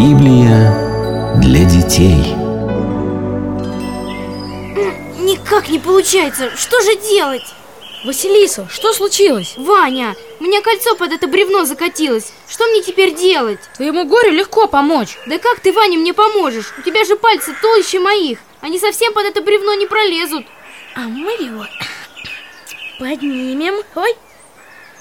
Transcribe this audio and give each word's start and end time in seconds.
Библия 0.00 1.36
для 1.42 1.62
детей. 1.66 2.32
Никак 5.18 5.68
не 5.68 5.78
получается. 5.78 6.56
Что 6.56 6.80
же 6.80 6.96
делать? 6.96 7.44
Василиса, 8.06 8.66
что 8.70 8.94
случилось? 8.94 9.56
Ваня, 9.58 10.16
у 10.38 10.44
меня 10.44 10.62
кольцо 10.62 10.96
под 10.96 11.12
это 11.12 11.26
бревно 11.26 11.66
закатилось. 11.66 12.32
Что 12.48 12.66
мне 12.68 12.82
теперь 12.82 13.14
делать? 13.14 13.58
Твоему 13.76 14.06
горю 14.06 14.30
легко 14.30 14.68
помочь. 14.68 15.18
Да 15.26 15.36
как 15.36 15.60
ты, 15.60 15.70
Ваня, 15.70 15.98
мне 15.98 16.14
поможешь? 16.14 16.72
У 16.78 16.80
тебя 16.80 17.04
же 17.04 17.16
пальцы 17.16 17.54
толще 17.60 18.00
моих. 18.00 18.38
Они 18.62 18.78
совсем 18.78 19.12
под 19.12 19.26
это 19.26 19.42
бревно 19.42 19.74
не 19.74 19.84
пролезут. 19.86 20.46
А 20.94 21.00
мы 21.00 21.32
его 21.32 21.66
поднимем. 22.98 23.74
Ой, 23.94 24.16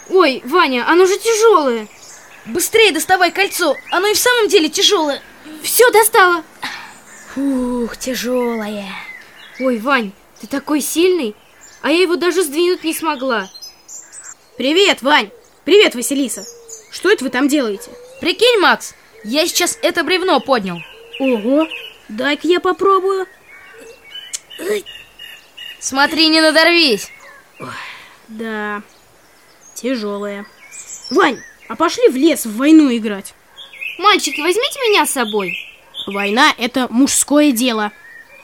Ой, 0.10 0.42
Ваня, 0.44 0.86
оно 0.90 1.06
же 1.06 1.18
тяжелое. 1.18 1.88
Быстрее 2.50 2.92
доставай 2.92 3.32
кольцо. 3.32 3.76
Оно 3.92 4.08
и 4.08 4.14
в 4.14 4.18
самом 4.18 4.48
деле 4.48 4.70
тяжелое. 4.70 5.22
Все 5.64 5.90
достала. 5.92 6.44
Фух, 7.34 7.98
тяжелое. 7.98 8.88
Ой, 9.60 9.78
Вань, 9.78 10.12
ты 10.40 10.48
такой 10.48 10.82
сильный, 10.82 11.36
а 11.82 11.92
я 11.92 12.02
его 12.02 12.16
даже 12.16 12.44
сдвинуть 12.44 12.84
не 12.84 12.94
смогла. 12.94 13.50
Привет, 14.58 15.02
Вань! 15.02 15.32
Привет, 15.64 15.96
Василиса! 15.96 16.46
Что 16.92 17.12
это 17.12 17.24
вы 17.24 17.30
там 17.30 17.48
делаете? 17.48 17.92
Прикинь, 18.20 18.60
Макс, 18.60 18.94
я 19.24 19.46
сейчас 19.48 19.78
это 19.82 20.04
бревно 20.04 20.40
поднял. 20.40 20.80
Ого! 21.20 21.68
Дай-ка 22.10 22.48
я 22.48 22.60
попробую. 22.60 23.28
Смотри, 25.80 26.28
не 26.28 26.42
надорвись. 26.42 27.12
Да, 28.28 28.82
тяжелое. 29.76 30.46
Вань, 31.12 31.42
а 31.70 31.76
пошли 31.76 32.10
в 32.10 32.16
лес 32.16 32.46
в 32.46 32.58
войну 32.58 32.94
играть. 32.94 33.34
Мальчики, 33.98 34.42
возьмите 34.42 34.80
меня 34.80 35.06
с 35.06 35.12
собой. 35.12 35.56
Война— 36.08 36.54
это 36.58 36.88
мужское 36.90 37.52
дело. 37.52 37.92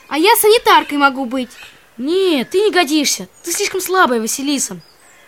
А 0.07 0.17
я 0.17 0.35
санитаркой 0.35 0.99
могу 0.99 1.25
быть. 1.25 1.49
Нет, 1.97 2.51
ты 2.51 2.59
не 2.61 2.71
годишься. 2.71 3.27
Ты 3.43 3.51
слишком 3.51 3.81
слабая, 3.81 4.21
Василиса. 4.21 4.79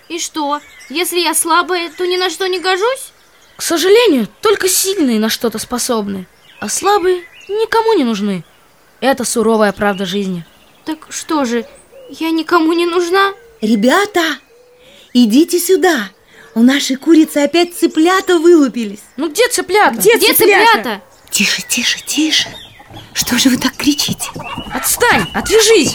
И 0.09 0.20
что? 0.20 0.62
Если 0.89 1.20
я 1.20 1.34
слабая, 1.34 1.89
то 1.89 2.06
ни 2.06 2.17
на 2.17 2.30
что 2.30 2.48
не 2.48 2.59
гожусь? 2.59 3.12
К 3.56 3.62
сожалению, 3.62 4.28
только 4.42 4.70
сильные 4.70 5.20
на 5.20 5.30
что-то 5.30 5.58
способны, 5.58 6.28
а 6.59 6.70
слабые 6.70 7.23
никому 7.50 7.94
не 7.94 8.04
нужны. 8.04 8.44
Это 9.00 9.26
суровая 9.26 9.73
правда 9.73 10.06
жизни. 10.06 10.45
Так 10.86 11.08
что 11.09 11.45
же, 11.45 11.66
я 12.09 12.30
никому 12.30 12.73
не 12.73 12.86
нужна? 12.86 13.34
Ребята, 13.61 14.38
идите 15.14 15.59
сюда. 15.59 16.11
У 16.58 16.64
нашей 16.64 16.96
курицы 16.96 17.38
опять 17.38 17.78
цыплята 17.78 18.40
вылупились. 18.40 19.04
Ну 19.16 19.30
где 19.30 19.48
цыплята? 19.48 19.96
Где 19.96 20.18
Где 20.18 20.34
цыплята? 20.34 20.66
цыплята? 20.74 21.02
Тише, 21.30 21.62
тише, 21.62 22.00
тише. 22.04 22.50
Что 23.14 23.38
же 23.38 23.50
вы 23.50 23.58
так 23.58 23.76
кричите? 23.78 24.28
Отстань, 24.74 25.28
отвяжись. 25.36 25.94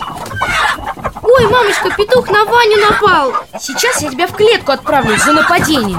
Ой, 1.21 1.49
мамочка, 1.49 1.91
петух 1.91 2.31
на 2.31 2.45
Ваню 2.45 2.77
напал. 2.77 3.35
Сейчас 3.61 4.03
я 4.03 4.11
тебя 4.11 4.29
в 4.29 4.37
клетку 4.37 4.71
отправлю 4.71 5.19
за 5.19 5.33
нападение. 5.33 5.99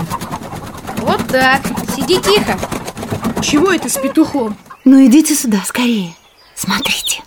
Вот 1.00 1.28
так. 1.28 1.60
Сиди 1.94 2.18
тихо. 2.22 2.58
Чего 3.42 3.70
это 3.70 3.90
с 3.90 3.98
петухом? 3.98 4.58
Ну 4.86 5.06
идите 5.06 5.36
сюда, 5.36 5.62
скорее. 5.66 6.16
Смотрите. 6.56 7.22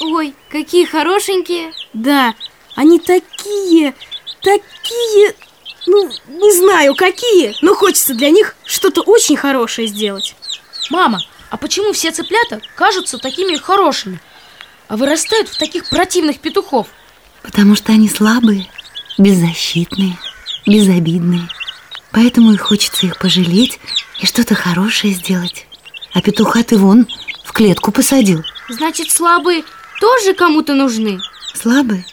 Ой, 0.00 0.34
какие 0.48 0.86
хорошенькие. 0.86 1.70
Да, 1.92 2.34
они 2.76 2.98
такие, 2.98 3.92
такие, 4.40 5.34
ну, 5.86 6.10
не 6.28 6.52
знаю, 6.52 6.94
какие, 6.94 7.54
но 7.62 7.74
хочется 7.74 8.14
для 8.14 8.30
них 8.30 8.56
что-то 8.64 9.02
очень 9.02 9.36
хорошее 9.36 9.88
сделать. 9.88 10.34
Мама, 10.90 11.20
а 11.50 11.56
почему 11.56 11.92
все 11.92 12.10
цыплята 12.12 12.60
кажутся 12.74 13.18
такими 13.18 13.56
хорошими, 13.56 14.20
а 14.88 14.96
вырастают 14.96 15.48
в 15.48 15.58
таких 15.58 15.88
противных 15.88 16.40
петухов? 16.40 16.88
Потому 17.42 17.76
что 17.76 17.92
они 17.92 18.08
слабые, 18.08 18.68
беззащитные, 19.18 20.18
безобидные. 20.66 21.48
Поэтому 22.12 22.52
и 22.52 22.56
хочется 22.56 23.06
их 23.06 23.18
пожалеть 23.18 23.78
и 24.20 24.26
что-то 24.26 24.54
хорошее 24.54 25.12
сделать. 25.14 25.66
А 26.14 26.22
петуха 26.22 26.62
ты 26.62 26.76
вон 26.78 27.06
в 27.44 27.52
клетку 27.52 27.92
посадил. 27.92 28.42
Значит, 28.68 29.10
слабые 29.10 29.64
тоже 30.00 30.34
кому-то 30.34 30.74
нужны. 30.74 31.20
Слабые? 31.54 32.04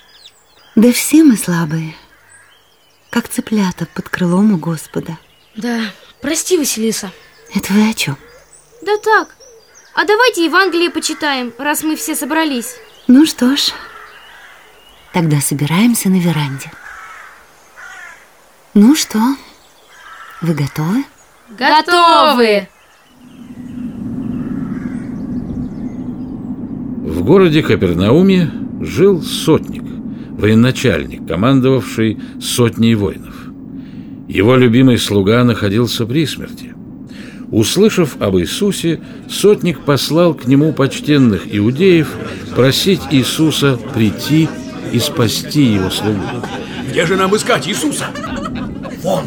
Да 0.75 0.91
все 0.91 1.23
мы 1.23 1.37
слабые. 1.37 1.95
Как 3.13 3.27
цыплята 3.29 3.85
под 3.93 4.09
крылом 4.09 4.55
у 4.55 4.57
Господа. 4.57 5.19
Да, 5.55 5.81
прости, 6.19 6.57
Василиса. 6.57 7.11
Это 7.53 7.71
вы 7.71 7.87
о 7.87 7.93
чем? 7.93 8.17
Да 8.81 8.97
так. 8.97 9.35
А 9.93 10.03
давайте 10.05 10.43
Евангелие 10.45 10.89
почитаем, 10.89 11.53
раз 11.59 11.83
мы 11.83 11.95
все 11.95 12.15
собрались. 12.15 12.73
Ну 13.05 13.27
что 13.27 13.55
ж, 13.55 13.71
тогда 15.13 15.41
собираемся 15.41 16.09
на 16.09 16.19
веранде. 16.19 16.71
Ну 18.73 18.95
что, 18.95 19.19
вы 20.41 20.55
готовы? 20.55 21.03
Готовы! 21.51 22.67
В 27.03 27.23
городе 27.23 27.61
Капернауме 27.61 28.51
жил 28.81 29.21
сотник, 29.21 29.83
военачальник, 30.33 31.27
командовавший 31.27 32.19
сотней 32.41 32.95
воинов. 32.95 33.35
Его 34.27 34.55
любимый 34.55 34.97
слуга 34.97 35.43
находился 35.43 36.05
при 36.05 36.25
смерти. 36.25 36.73
Услышав 37.51 38.19
об 38.19 38.37
Иисусе, 38.37 38.99
сотник 39.29 39.81
послал 39.81 40.33
к 40.33 40.45
нему 40.45 40.73
почтенных 40.73 41.43
иудеев 41.55 42.09
просить 42.55 43.01
Иисуса 43.11 43.77
прийти 43.93 44.49
и 44.91 44.99
спасти 44.99 45.63
его 45.63 45.91
слугу. 45.91 46.19
Где 46.89 47.05
же 47.05 47.15
нам 47.15 47.35
искать 47.35 47.67
Иисуса? 47.67 48.07
Вон, 49.03 49.25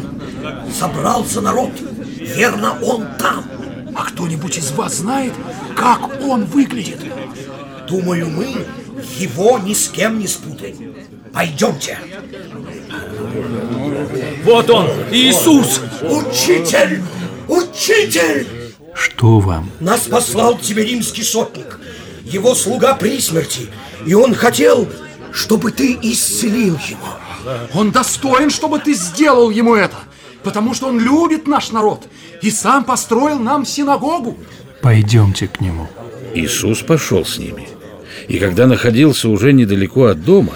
собрался 0.77 1.39
народ. 1.39 1.71
Верно, 2.35 2.73
он 2.81 3.05
там. 3.17 3.45
А 3.95 4.05
кто-нибудь 4.05 4.57
из 4.57 4.71
вас 4.71 4.97
знает, 4.97 5.33
как 5.75 6.21
он 6.21 6.43
выглядит? 6.45 6.99
Думаю, 7.89 8.29
мы 8.29 8.47
его 9.17 9.59
ни 9.59 9.73
с 9.73 9.89
кем 9.89 10.19
не 10.19 10.27
спутаем. 10.27 10.95
Пойдемте. 11.33 11.97
Вот 14.43 14.69
он, 14.69 14.87
Иисус! 15.11 15.81
Учитель! 16.01 17.01
Учитель! 17.47 18.47
Что 18.93 19.39
вам? 19.39 19.69
Нас 19.79 20.01
послал 20.01 20.57
к 20.57 20.61
тебе 20.61 20.83
римский 20.83 21.23
сотник. 21.23 21.79
Его 22.23 22.55
слуга 22.55 22.95
при 22.95 23.19
смерти. 23.19 23.67
И 24.05 24.13
он 24.13 24.33
хотел, 24.33 24.87
чтобы 25.31 25.71
ты 25.71 25.97
исцелил 26.01 26.77
его. 26.87 27.17
Он 27.73 27.91
достоин, 27.91 28.49
чтобы 28.49 28.79
ты 28.79 28.93
сделал 28.93 29.49
ему 29.49 29.75
это, 29.75 29.97
потому 30.43 30.73
что 30.73 30.87
он 30.87 30.99
любит 30.99 31.47
наш 31.47 31.71
народ 31.71 32.07
и 32.41 32.51
сам 32.51 32.83
построил 32.83 33.39
нам 33.39 33.65
синагогу. 33.65 34.37
Пойдемте 34.81 35.47
к 35.47 35.61
нему. 35.61 35.87
Иисус 36.33 36.81
пошел 36.81 37.25
с 37.25 37.37
ними. 37.37 37.67
И 38.27 38.37
когда 38.39 38.67
находился 38.67 39.29
уже 39.29 39.53
недалеко 39.53 40.05
от 40.05 40.23
дома, 40.23 40.53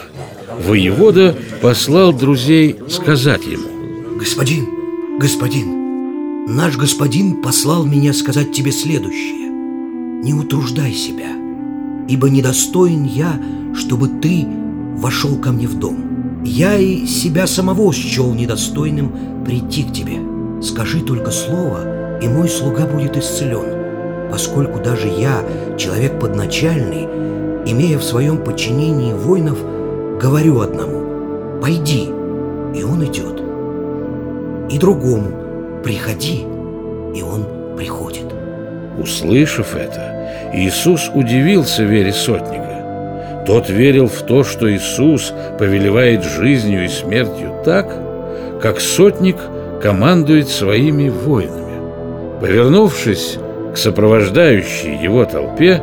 воевода 0.66 1.36
послал 1.62 2.14
друзей 2.14 2.78
сказать 2.90 3.46
ему. 3.46 4.18
Господин, 4.18 4.68
господин, 5.20 6.46
наш 6.48 6.78
господин 6.78 7.42
послал 7.42 7.86
меня 7.86 8.14
сказать 8.14 8.52
тебе 8.52 8.72
следующее. 8.72 9.50
Не 10.24 10.34
утруждай 10.34 10.94
себя, 10.94 11.32
ибо 12.08 12.30
недостоин 12.30 13.06
я, 13.06 13.40
чтобы 13.74 14.08
ты 14.08 14.46
вошел 14.96 15.38
ко 15.38 15.52
мне 15.52 15.68
в 15.68 15.80
дом. 15.80 16.44
Я 16.44 16.78
и 16.78 17.06
себя 17.06 17.48
самого 17.48 17.94
счел 17.94 18.34
недостойным 18.34 19.44
прийти 19.46 19.84
к 19.84 19.94
тебе. 19.94 20.18
Скажи 20.62 21.02
только 21.02 21.32
слово, 21.32 22.20
и 22.22 22.28
мой 22.28 22.50
слуга 22.50 22.86
будет 22.86 23.18
исцелен, 23.18 24.30
поскольку 24.30 24.80
даже 24.80 25.08
я, 25.08 25.44
человек 25.78 26.20
подначальный, 26.20 27.08
имея 27.66 27.98
в 27.98 28.04
своем 28.04 28.44
подчинении 28.44 29.14
воинов, 29.14 29.58
говорю 30.20 30.62
одному 30.62 31.60
«Пойди», 31.62 32.10
и 32.76 32.84
он 32.84 33.04
идет. 33.06 33.42
И 34.70 34.78
другому 34.78 35.82
«Приходи», 35.84 36.46
и 37.16 37.22
он 37.22 37.46
приходит. 37.76 38.26
Услышав 38.98 39.76
это, 39.76 40.52
Иисус 40.54 41.10
удивился 41.14 41.84
вере 41.84 42.14
сотника. 42.14 43.44
Тот 43.48 43.70
верил 43.70 44.08
в 44.08 44.22
то, 44.22 44.44
что 44.44 44.72
Иисус 44.72 45.34
повелевает 45.58 46.24
жизнью 46.24 46.86
и 46.86 46.88
смертью 46.88 47.54
так, 47.66 47.88
как 48.62 48.80
сотник 48.80 49.38
командует 49.82 50.48
своими 50.48 51.10
воинами. 51.10 52.40
Повернувшись 52.40 53.38
к 53.74 53.78
сопровождающей 53.78 54.96
его 54.96 55.26
толпе, 55.26 55.82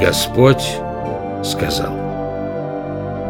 Господь 0.00 0.64
сказал. 1.44 1.94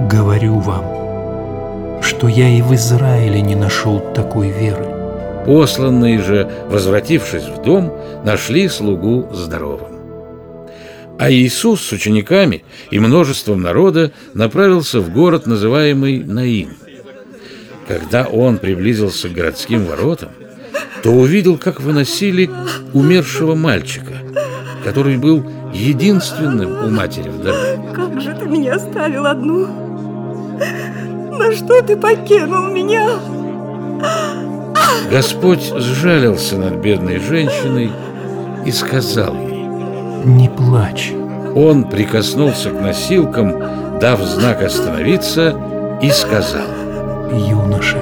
Говорю 0.08 0.58
вам, 0.58 2.02
что 2.02 2.28
я 2.28 2.48
и 2.48 2.62
в 2.62 2.74
Израиле 2.74 3.40
не 3.40 3.54
нашел 3.54 4.00
такой 4.14 4.50
веры. 4.50 4.86
Посланные 5.46 6.22
же, 6.22 6.50
возвратившись 6.68 7.44
в 7.44 7.62
дом, 7.62 7.92
нашли 8.24 8.68
слугу 8.68 9.28
здоровым. 9.32 9.94
А 11.18 11.30
Иисус 11.30 11.82
с 11.82 11.92
учениками 11.92 12.64
и 12.90 12.98
множеством 12.98 13.62
народа 13.62 14.10
направился 14.32 15.00
в 15.00 15.12
город, 15.12 15.46
называемый 15.46 16.24
Наин. 16.24 16.70
Когда 17.86 18.24
он 18.24 18.58
приблизился 18.58 19.28
к 19.28 19.32
городским 19.32 19.84
воротам, 19.84 20.30
то 21.02 21.10
увидел, 21.10 21.58
как 21.58 21.80
выносили 21.80 22.50
умершего 22.94 23.54
мальчика, 23.54 24.14
который 24.82 25.18
был 25.18 25.44
единственным 25.74 26.84
у 26.84 26.90
матери 26.90 27.28
в 27.28 27.42
доме. 27.42 27.92
Как 27.92 28.20
же 28.20 28.34
ты 28.34 28.46
меня 28.46 28.76
оставил 28.76 29.26
одну? 29.26 29.66
На 31.36 31.52
что 31.52 31.82
ты 31.82 31.96
покинул 31.96 32.68
меня? 32.68 33.18
Господь 35.10 35.72
сжалился 35.76 36.56
над 36.56 36.74
бедной 36.74 37.18
женщиной 37.18 37.90
и 38.64 38.70
сказал 38.70 39.34
ей 39.34 39.66
Не 40.24 40.48
плачь 40.48 41.12
Он 41.54 41.84
прикоснулся 41.84 42.70
к 42.70 42.80
носилкам, 42.80 43.98
дав 44.00 44.20
знак 44.20 44.62
остановиться 44.62 45.54
и 46.00 46.10
сказал 46.10 46.66
Юноша, 47.32 47.98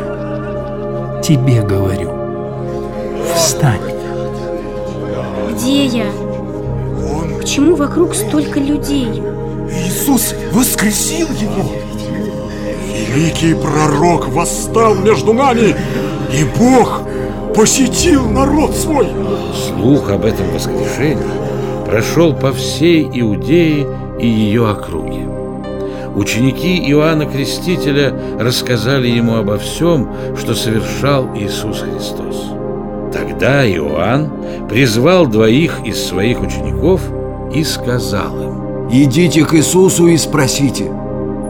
тебе 1.22 1.62
говорю 1.62 2.12
Встань 3.34 3.80
Где 5.52 5.86
я? 5.86 6.31
Почему 7.38 7.75
вокруг 7.76 8.14
столько 8.14 8.60
людей? 8.60 9.22
Иисус 9.70 10.34
воскресил 10.52 11.28
его! 11.28 11.72
Великий 13.14 13.54
пророк 13.54 14.28
восстал 14.28 14.94
между 14.94 15.32
нами, 15.32 15.75
и 16.32 16.44
Бог 16.58 17.02
посетил 17.54 18.28
народ 18.28 18.75
свой! 18.75 19.08
Слух 19.66 20.10
об 20.10 20.25
этом 20.25 20.50
воскрешении 20.50 21.19
прошел 21.84 22.32
по 22.32 22.52
всей 22.52 23.08
Иудее 23.12 23.87
и 24.19 24.26
ее 24.26 24.70
округе. 24.70 25.28
Ученики 26.14 26.78
Иоанна 26.90 27.26
Крестителя 27.26 28.14
рассказали 28.38 29.08
ему 29.08 29.37
обо 29.37 29.58
всем, 29.58 30.10
что 30.38 30.55
совершал 30.55 31.34
Иисус 31.34 31.81
Христос. 31.81 32.62
Тогда 33.12 33.69
Иоанн 33.69 34.31
призвал 34.69 35.26
двоих 35.26 35.81
из 35.85 36.03
своих 36.03 36.41
учеников 36.41 37.03
и 37.53 37.62
сказал 37.62 38.41
им, 38.41 38.62
Идите 38.91 39.44
к 39.47 39.55
Иисусу 39.55 40.09
и 40.09 40.19
спросите, 40.19 40.93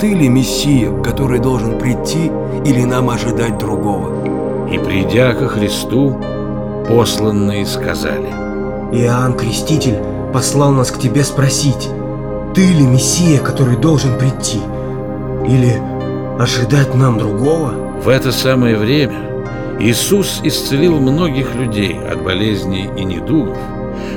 ты 0.00 0.14
ли 0.14 0.28
Мессия, 0.28 0.92
который 1.02 1.40
должен 1.40 1.76
прийти, 1.78 2.30
или 2.64 2.84
нам 2.84 3.10
ожидать 3.10 3.58
другого? 3.58 4.68
И 4.70 4.78
придя 4.78 5.34
ко 5.34 5.48
Христу, 5.48 6.20
посланные 6.88 7.66
сказали, 7.66 8.28
Иоанн 8.92 9.34
Креститель 9.34 9.98
послал 10.32 10.70
нас 10.70 10.92
к 10.92 11.00
тебе 11.00 11.24
спросить, 11.24 11.88
ты 12.54 12.64
ли 12.64 12.86
Мессия, 12.86 13.40
который 13.40 13.76
должен 13.76 14.16
прийти? 14.18 14.60
Или 15.48 15.82
ожидать 16.38 16.94
нам 16.94 17.18
другого? 17.18 17.72
В 18.04 18.08
это 18.08 18.30
самое 18.30 18.76
время 18.76 19.31
Иисус 19.82 20.40
исцелил 20.44 21.00
многих 21.00 21.56
людей 21.56 21.98
от 21.98 22.22
болезней 22.22 22.88
и 22.96 23.02
недугов, 23.02 23.58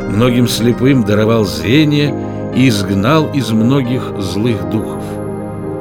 многим 0.08 0.48
слепым 0.48 1.04
даровал 1.04 1.44
зрение 1.44 2.14
и 2.56 2.70
изгнал 2.70 3.32
из 3.34 3.50
многих 3.50 4.14
злых 4.20 4.70
духов. 4.70 5.02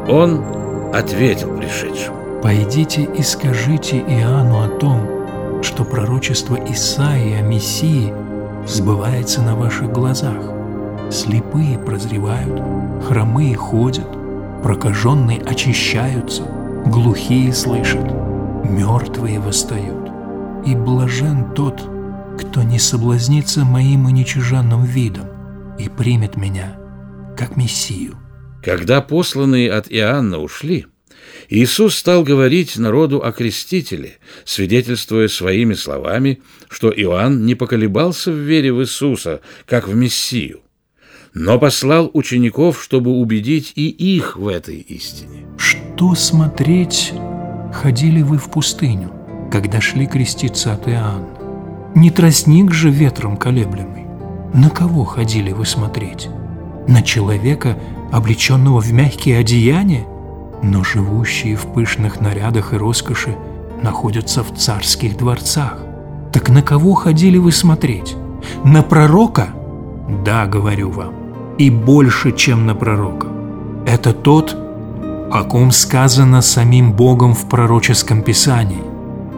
Он 0.08 0.42
ответил 0.94 1.54
пришедшим. 1.58 2.14
Пойдите 2.42 3.02
и 3.02 3.22
скажите 3.22 3.98
Иоанну 3.98 4.64
о 4.64 4.68
том, 4.68 5.62
что 5.62 5.84
пророчество 5.84 6.56
Исаии 6.56 7.38
о 7.38 7.42
Мессии 7.42 8.10
сбывается 8.66 9.42
на 9.42 9.54
ваших 9.54 9.92
глазах. 9.92 10.40
Слепые 11.10 11.78
прозревают, 11.78 12.58
хромые 13.06 13.54
ходят, 13.54 14.08
прокаженные 14.62 15.42
очищаются, 15.42 16.42
глухие 16.86 17.52
слышат, 17.52 18.10
мертвые 18.64 19.40
восстают. 19.40 20.10
И 20.66 20.74
блажен 20.74 21.54
тот, 21.54 21.82
кто 22.38 22.62
не 22.62 22.78
соблазнится 22.78 23.64
моим 23.64 24.06
уничиженным 24.06 24.84
видом 24.84 25.26
и 25.78 25.88
примет 25.88 26.36
меня 26.36 26.78
как 27.36 27.56
Мессию. 27.56 28.16
Когда 28.62 29.00
посланные 29.02 29.70
от 29.70 29.90
Иоанна 29.90 30.38
ушли, 30.38 30.86
Иисус 31.48 31.96
стал 31.96 32.22
говорить 32.22 32.76
народу 32.76 33.22
о 33.22 33.32
крестителе, 33.32 34.18
свидетельствуя 34.44 35.28
своими 35.28 35.74
словами, 35.74 36.40
что 36.68 36.90
Иоанн 36.90 37.44
не 37.44 37.54
поколебался 37.54 38.32
в 38.32 38.36
вере 38.36 38.72
в 38.72 38.80
Иисуса, 38.80 39.40
как 39.66 39.86
в 39.86 39.94
Мессию, 39.94 40.60
но 41.34 41.58
послал 41.58 42.10
учеников, 42.14 42.82
чтобы 42.82 43.10
убедить 43.10 43.72
и 43.74 43.88
их 43.88 44.36
в 44.36 44.48
этой 44.48 44.76
истине. 44.76 45.46
Что 45.58 46.14
смотреть 46.14 47.12
ходили 47.74 48.22
вы 48.22 48.38
в 48.38 48.48
пустыню, 48.50 49.10
когда 49.50 49.80
шли 49.80 50.06
креститься 50.06 50.72
от 50.72 50.88
Иоанна? 50.88 51.28
Не 51.94 52.10
тростник 52.10 52.72
же 52.72 52.90
ветром 52.90 53.36
колеблемый. 53.36 54.06
На 54.54 54.70
кого 54.70 55.04
ходили 55.04 55.52
вы 55.52 55.66
смотреть? 55.66 56.28
На 56.88 57.02
человека, 57.02 57.76
облеченного 58.12 58.80
в 58.80 58.92
мягкие 58.92 59.38
одеяния? 59.38 60.06
Но 60.62 60.82
живущие 60.82 61.56
в 61.56 61.66
пышных 61.66 62.20
нарядах 62.20 62.72
и 62.72 62.76
роскоши 62.76 63.36
находятся 63.82 64.42
в 64.42 64.54
царских 64.54 65.16
дворцах. 65.16 65.78
Так 66.32 66.48
на 66.48 66.62
кого 66.62 66.94
ходили 66.94 67.38
вы 67.38 67.52
смотреть? 67.52 68.16
На 68.64 68.82
пророка? 68.82 69.48
Да, 70.24 70.46
говорю 70.46 70.90
вам, 70.90 71.14
и 71.58 71.70
больше, 71.70 72.32
чем 72.32 72.66
на 72.66 72.74
пророка. 72.74 73.28
Это 73.86 74.12
тот, 74.12 74.56
о 75.34 75.42
ком 75.42 75.72
сказано 75.72 76.42
самим 76.42 76.92
Богом 76.92 77.34
в 77.34 77.48
пророческом 77.48 78.22
писании. 78.22 78.84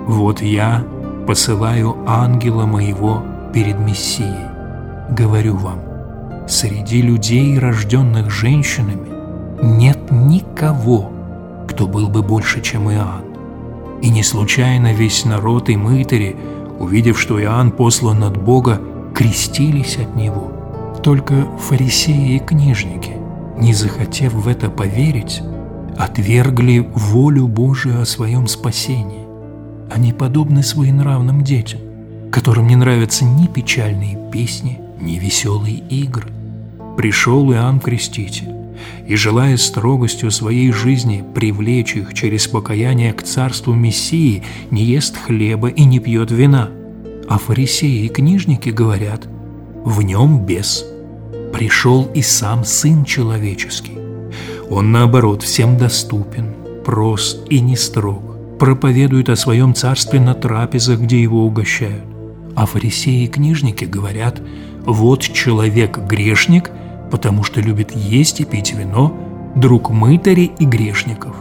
Вот 0.07 0.43
я 0.43 0.85
посылаю 1.27 1.97
ангела 2.07 2.67
моего 2.67 3.23
перед 3.55 3.79
Мессией. 3.79 4.51
Говорю 5.09 5.57
вам, 5.57 5.79
среди 6.47 7.01
людей, 7.01 7.59
рожденных 7.59 8.31
женщинами, 8.31 9.09
нет 9.63 10.11
никого, 10.11 11.11
кто 11.67 11.87
был 11.87 12.09
бы 12.09 12.23
больше, 12.23 12.61
чем 12.61 12.91
Иоанн. 12.91 13.25
И 14.03 14.11
не 14.11 14.23
случайно 14.23 14.93
весь 14.93 15.25
народ 15.25 15.71
и 15.71 15.79
мытари, 15.79 16.37
увидев, 16.79 17.19
что 17.19 17.41
Иоанн 17.43 17.71
послан 17.71 18.23
от 18.23 18.37
Бога, 18.37 18.83
крестились 19.15 19.97
от 19.97 20.15
него. 20.15 20.53
Только 21.03 21.47
фарисеи 21.59 22.37
и 22.37 22.39
книжники, 22.39 23.13
не 23.57 23.73
захотев 23.73 24.35
в 24.35 24.47
это 24.47 24.69
поверить, 24.69 25.43
отвергли 25.97 26.79
волю 26.95 27.49
Божию 27.49 28.01
о 28.01 28.07
своем 28.07 28.47
спасении. 28.47 29.25
Они 29.91 30.13
подобны 30.13 30.63
своенравным 30.63 31.43
детям, 31.43 31.81
которым 32.31 32.67
не 32.67 32.77
нравятся 32.77 33.25
ни 33.25 33.47
печальные 33.47 34.19
песни, 34.31 34.81
ни 35.01 35.19
веселые 35.19 35.77
игры. 35.77 36.29
Пришел 36.97 37.51
Иоанн 37.53 37.81
Креститель, 37.81 38.53
и, 39.07 39.17
желая 39.17 39.57
строгостью 39.57 40.31
своей 40.31 40.73
жизни 40.73 41.25
привлечь 41.35 41.97
их 41.97 42.15
через 42.15 42.47
покаяние 42.47 43.13
к 43.13 43.23
царству 43.23 43.73
Мессии, 43.73 44.43
не 44.71 44.83
ест 44.83 45.17
хлеба 45.17 45.69
и 45.69 45.85
не 45.85 45.99
пьет 45.99 46.31
вина. 46.31 46.71
А 47.29 47.39
фарисеи 47.39 48.05
и 48.05 48.09
книжники 48.09 48.69
говорят, 48.69 49.29
в 49.85 50.03
нем 50.03 50.45
бес. 50.45 50.85
Пришел 51.53 52.11
и 52.15 52.23
сам 52.23 52.65
Сын 52.65 53.05
Человеческий. 53.05 54.06
Он, 54.71 54.91
наоборот, 54.91 55.43
всем 55.43 55.79
доступен, 55.79 56.55
прост 56.85 57.47
и 57.51 57.61
не 57.61 57.77
строг, 57.77 58.59
проповедует 58.59 59.29
о 59.29 59.37
своем 59.37 59.75
царстве 59.75 60.21
на 60.21 60.35
трапезах, 60.35 61.01
где 61.01 61.23
его 61.23 61.45
угощают. 61.45 62.05
А 62.57 62.67
фарисеи 62.67 63.25
и 63.25 63.29
книжники 63.29 63.85
говорят, 63.85 64.41
вот 64.85 65.23
человек 65.23 65.99
грешник, 65.99 66.71
потому 67.11 67.45
что 67.45 67.61
любит 67.61 67.95
есть 67.95 68.41
и 68.41 68.45
пить 68.45 68.73
вино, 68.73 69.17
друг 69.55 69.91
мытарей 69.91 70.53
и 70.59 70.65
грешников. 70.65 71.37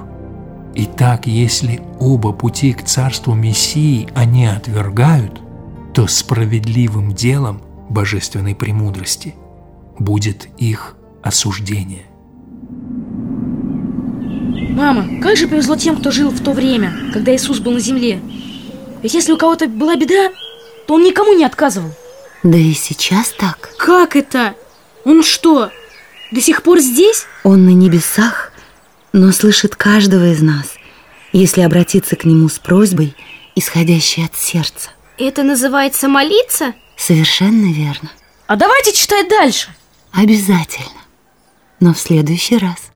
Итак, 0.76 1.26
если 1.26 1.82
оба 2.00 2.32
пути 2.32 2.74
к 2.74 2.84
царству 2.84 3.34
Мессии 3.34 4.08
они 4.14 4.46
отвергают, 4.46 5.42
то 5.94 6.06
справедливым 6.08 7.14
делом 7.14 7.62
божественной 7.90 8.56
премудрости 8.56 9.36
будет 9.98 10.50
их 10.58 10.98
осуждение. 11.24 12.04
Мама, 14.76 15.22
как 15.22 15.38
же 15.38 15.48
повезло 15.48 15.78
тем, 15.78 15.96
кто 15.96 16.12
жил 16.12 16.30
в 16.32 16.44
то 16.44 16.52
время, 16.52 16.94
когда 17.14 17.34
Иисус 17.34 17.60
был 17.60 17.72
на 17.72 17.80
земле. 17.80 18.20
Ведь 19.02 19.14
если 19.14 19.32
у 19.32 19.38
кого-то 19.38 19.68
была 19.68 19.96
беда, 19.96 20.32
то 20.86 20.96
он 20.96 21.04
никому 21.04 21.32
не 21.32 21.46
отказывал. 21.46 21.92
Да 22.44 22.58
и 22.58 22.74
сейчас 22.74 23.30
так. 23.30 23.72
Как 23.78 24.18
это? 24.18 24.54
Он 25.06 25.24
что, 25.24 25.72
до 26.32 26.42
сих 26.42 26.62
пор 26.62 26.80
здесь? 26.80 27.26
Он 27.46 27.64
на 27.64 27.70
небесах, 27.70 28.52
но 29.14 29.32
слышит 29.32 29.78
каждого 29.78 30.34
из 30.34 30.42
нас, 30.42 30.74
если 31.32 31.62
обратиться 31.62 32.18
к 32.18 32.26
нему 32.26 32.50
с 32.50 32.60
просьбой, 32.60 33.16
исходящей 33.56 34.26
от 34.26 34.36
сердца. 34.36 34.90
Это 35.18 35.44
называется 35.44 36.10
молиться? 36.10 36.74
Совершенно 36.98 37.72
верно. 37.72 38.12
А 38.48 38.58
давайте 38.58 38.92
читать 38.92 39.30
дальше. 39.30 39.70
Обязательно. 40.12 41.02
Но 41.80 41.94
в 41.94 42.00
следующий 42.00 42.58
раз. 42.58 42.92